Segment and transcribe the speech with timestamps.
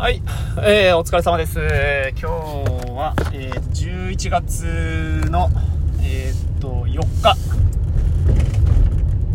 [0.00, 0.22] はい、
[0.62, 1.58] えー、お疲れ様です。
[2.18, 2.26] 今日
[2.90, 5.50] は、えー、11月の、
[6.02, 7.36] えー、っと、4日、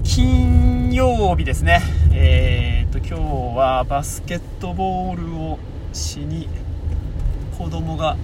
[0.03, 1.83] 金曜日ですね。
[2.11, 3.09] えー、っと、今
[3.53, 5.59] 日はバスケットボールを
[5.93, 6.49] しに、
[7.59, 8.17] 子供が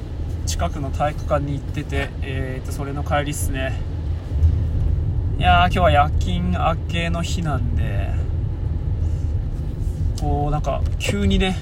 [0.48, 3.80] 近くの体育館に行ってて、え、っと、それの帰りっすね。
[5.38, 8.10] いや、今日は夜勤明けの日なんで、
[10.20, 11.56] こう、なんか、急にね、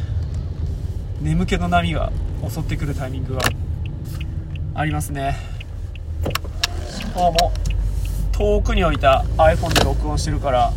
[1.22, 2.12] 眠気の波が
[2.50, 3.42] 襲ってくるタイミングが
[4.74, 5.36] ありますね。
[7.16, 7.32] あも。
[7.32, 10.72] う遠くに置いた iPhone で録音してるから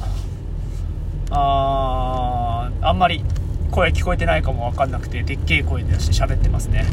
[1.30, 3.24] あーあんまり
[3.70, 6.84] 声聞こえてないかも分かんなくてでっけえ声でして喋ってますね。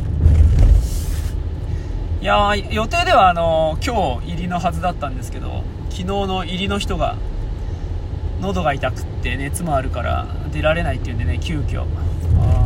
[2.22, 7.16] いや予定ではあの今日入りのはずだったんですけど昨日の入りの人が
[8.42, 11.86] 喉が痛くって熱もあるから出られないっていうんでね急遽。
[12.42, 12.59] あ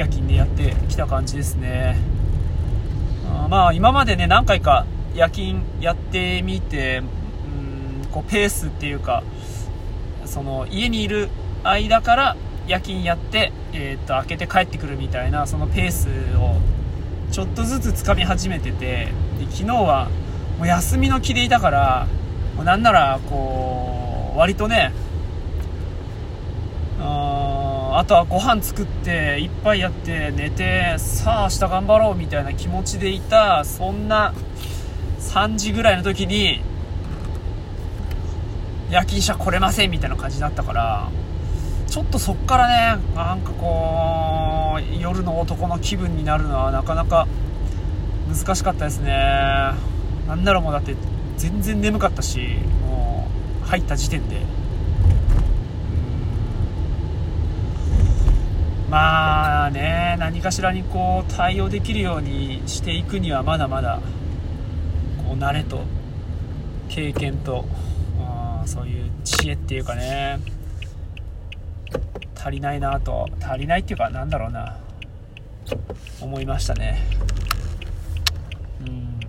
[0.00, 1.98] 夜勤でやってきた感じですね。
[3.28, 7.02] あまあ今までね何回か夜勤やってみて
[8.02, 9.22] うんこうペースっていうか
[10.24, 11.28] その家にいる
[11.64, 16.56] 間から夜勤やって、えー、っと開けて帰ってくるみたいなそのペースを
[17.30, 20.08] ちょっとずつつかみ始めててで昨日は
[20.56, 22.06] もう休みの気でいたから
[22.56, 24.92] もうなんならこう割とね
[28.00, 34.32] あとはご飯作って一杯やって寝てさあ明日頑張ろうみたいな気持ちでいたそんな
[35.18, 36.62] 3時ぐらいの時に
[38.88, 41.10] 夜勤者来れませんみたいな感じになったから
[41.88, 47.28] ちょっとそっからねなんかこう夜の男の気分になるのはなかなか
[48.30, 49.10] 難しかったですね。
[50.26, 50.96] なんならもうだって
[51.36, 53.28] 全然眠かったしも
[53.62, 54.40] う入った時点で。
[58.90, 64.00] まあね何かしらにこう対応できるようにしていくにはまだまだ
[65.18, 65.84] こう慣れと
[66.88, 67.64] 経験と
[68.66, 70.40] そういう知恵っていうかね
[72.34, 74.76] 足りないなと足りないっていうかなんだろうな
[76.20, 77.06] 思いましたね。
[78.80, 79.20] うん。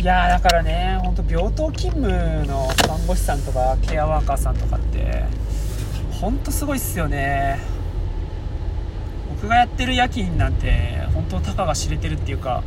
[0.00, 5.24] いやだからね本当病棟勤務の看護師さんとかケアワーカーさんとかって
[6.20, 7.60] ほんとすごいっすよね。
[9.40, 12.64] 僕がやってる夜勤なんて本当たかが知れてるっていうか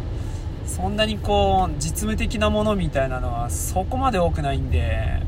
[0.65, 5.21] そんなにこう実務的なものみたいなのはそこまで多くないんで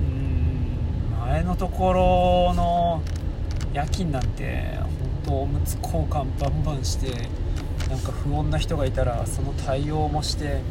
[0.00, 3.02] うん前のところの
[3.74, 4.92] 夜勤なんて本
[5.26, 7.28] 当おむつ交換バンバンして
[7.90, 10.62] なんか不穏な人がいたらその対応もして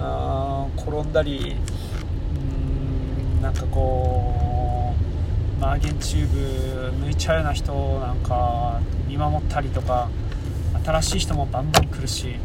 [0.00, 1.56] あ転んだり
[3.36, 4.47] うんなんかこう
[5.60, 10.08] マーゲンチューブ抜いちゃうような人なんか見守ったりとか
[10.84, 12.36] 新しい人もバンバン来るし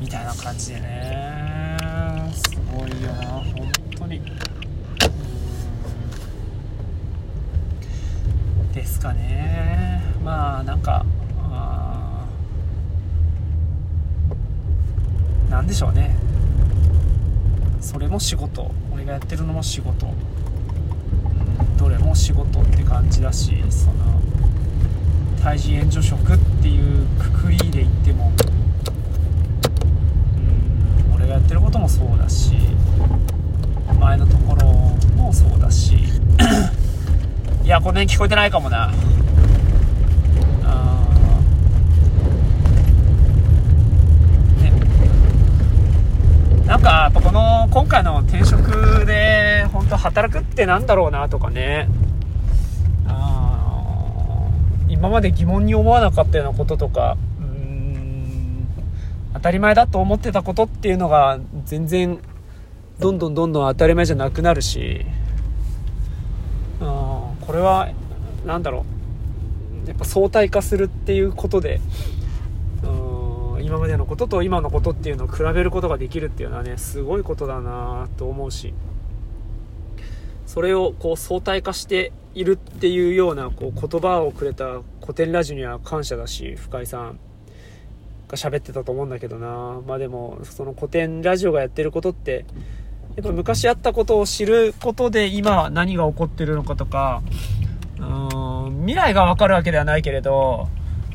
[0.00, 1.76] みたいな感じでね。
[2.34, 4.20] すごいよな本当に。
[8.74, 10.02] ですかね。
[10.24, 11.06] まあなんか
[15.48, 16.16] なんでしょうね。
[17.80, 18.70] それも仕事。
[18.92, 20.08] 俺がやってるのも仕事。
[22.18, 23.94] 仕事って感じだしその
[25.40, 28.32] 対人援助職っていうくくりで言っても
[31.08, 32.54] うん俺がやってることもそうだし
[34.00, 34.66] 前のところ
[35.16, 35.94] もそうだし
[37.64, 38.90] いやこの辺聞こえてないかもな。
[46.66, 51.88] なんかやっぱこの今回の転職で本当働くってなんだろうなとかね。
[54.98, 58.66] 今まで疑問に思わなかったようなこととかうん
[59.32, 62.18] 当たり前だと思ってたことっていうのが全然
[62.98, 65.06] どんどんどんどん当たり前じゃなくなるし
[66.80, 67.90] あこれは
[68.44, 68.84] 何だろ
[69.86, 71.80] うやっぱ相対化するっていうことで
[73.62, 78.74] 今までのことと今のことっていうのを比べることができるっていうのはねすごいことだなと思うし
[80.46, 87.18] それをこう相対化しているっていうようなこう言葉をくれた古典ラジオには感謝だし深井さん
[88.28, 89.80] が喋ってたと思うんだけどな。
[89.84, 92.44] まあでもその古典ラジオがやってることって
[93.16, 97.22] やっぱ昔あったことを知ることで今何が起こってるのかとか
[97.98, 100.68] うん未来がわかるわけではないけれど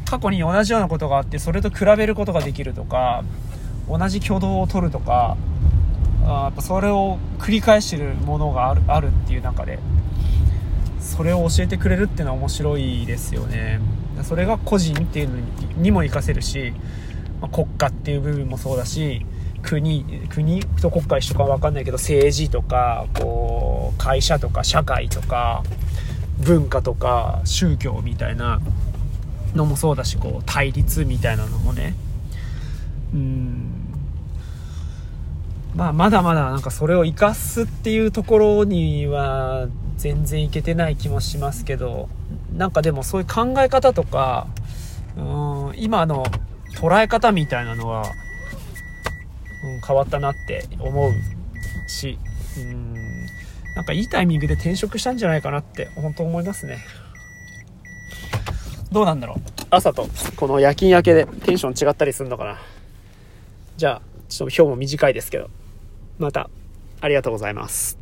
[0.04, 3.24] 過去に同じようなことがあってそれと比べることができるとか
[3.88, 5.38] 同じ挙動を取るとか
[6.26, 9.80] あやっぱそれを繰り返してるものがあるあるっていう中で。
[11.04, 13.80] それを教えてくれるっていうのは面白いですよね。
[14.24, 15.36] それが個人っていうの
[15.78, 16.74] にも活かせるし、
[17.42, 19.26] まあ、国家っていう部分もそうだし
[19.62, 25.64] 国国と国家一緒か分かんないけど政治とかこう会社とか社会とか
[26.40, 28.62] 文化とか宗教みたいな
[29.56, 31.96] のもそうだしこう対立みたいなのもね。
[33.14, 33.70] うん。
[35.76, 39.68] まあまだまだなんかそれを生かすっていうところには
[39.98, 42.10] 全然いけてない気もしますけど
[42.56, 44.48] なんかでもそういう考え方とか
[45.18, 46.26] うん今の
[46.76, 48.02] 捉え方みたいなのは、
[49.64, 51.14] うん、変わったなって思う
[51.90, 52.18] し
[52.58, 52.94] うん
[53.76, 56.78] なんかいいタイミングで転職したんじゃないかなって本当思いますね。
[58.92, 59.38] どうなんだろう？
[59.72, 62.60] 朝とこの夜勤明けでテンション違ったりするのかな。
[63.78, 65.50] じゃあちょっと今日も短いですけど
[66.20, 66.52] また
[67.02, 67.98] ありがとうございます